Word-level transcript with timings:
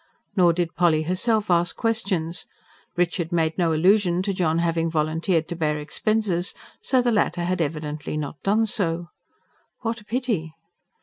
Nor 0.35 0.51
did 0.53 0.73
Polly 0.73 1.03
herself 1.03 1.51
ask 1.51 1.75
questions. 1.77 2.47
Richard 2.95 3.31
made 3.31 3.55
no 3.55 3.71
allusion 3.71 4.23
to 4.23 4.33
John 4.33 4.57
having 4.57 4.89
volunteered 4.89 5.47
to 5.49 5.55
bear 5.55 5.77
expenses, 5.77 6.55
so 6.81 7.03
the 7.03 7.11
latter 7.11 7.43
had 7.43 7.61
evidently 7.61 8.17
not 8.17 8.41
done 8.41 8.65
so. 8.65 9.09
What 9.81 10.01
a 10.01 10.05
pity! 10.05 10.55